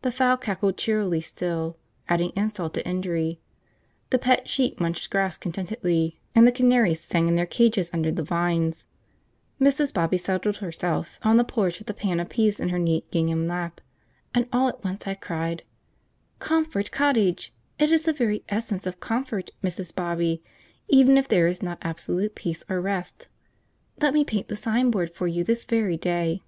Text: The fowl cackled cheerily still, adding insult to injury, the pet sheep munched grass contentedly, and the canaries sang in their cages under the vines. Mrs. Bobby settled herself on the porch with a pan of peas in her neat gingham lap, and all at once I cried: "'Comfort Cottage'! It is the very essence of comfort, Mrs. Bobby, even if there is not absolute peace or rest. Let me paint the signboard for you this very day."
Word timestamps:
The 0.00 0.10
fowl 0.10 0.36
cackled 0.38 0.76
cheerily 0.76 1.20
still, 1.20 1.78
adding 2.08 2.32
insult 2.34 2.74
to 2.74 2.84
injury, 2.84 3.38
the 4.10 4.18
pet 4.18 4.48
sheep 4.48 4.80
munched 4.80 5.08
grass 5.08 5.38
contentedly, 5.38 6.18
and 6.34 6.44
the 6.48 6.50
canaries 6.50 6.98
sang 6.98 7.28
in 7.28 7.36
their 7.36 7.46
cages 7.46 7.88
under 7.92 8.10
the 8.10 8.24
vines. 8.24 8.88
Mrs. 9.60 9.94
Bobby 9.94 10.18
settled 10.18 10.56
herself 10.56 11.16
on 11.22 11.36
the 11.36 11.44
porch 11.44 11.78
with 11.78 11.88
a 11.88 11.94
pan 11.94 12.18
of 12.18 12.28
peas 12.28 12.58
in 12.58 12.70
her 12.70 12.78
neat 12.80 13.08
gingham 13.12 13.46
lap, 13.46 13.80
and 14.34 14.48
all 14.52 14.66
at 14.66 14.82
once 14.82 15.06
I 15.06 15.14
cried: 15.14 15.62
"'Comfort 16.40 16.90
Cottage'! 16.90 17.54
It 17.78 17.92
is 17.92 18.02
the 18.02 18.12
very 18.12 18.42
essence 18.48 18.84
of 18.84 18.98
comfort, 18.98 19.52
Mrs. 19.62 19.94
Bobby, 19.94 20.42
even 20.88 21.16
if 21.16 21.28
there 21.28 21.46
is 21.46 21.62
not 21.62 21.78
absolute 21.82 22.34
peace 22.34 22.64
or 22.68 22.80
rest. 22.80 23.28
Let 24.00 24.12
me 24.12 24.24
paint 24.24 24.48
the 24.48 24.56
signboard 24.56 25.14
for 25.14 25.28
you 25.28 25.44
this 25.44 25.64
very 25.66 25.96
day." 25.96 26.42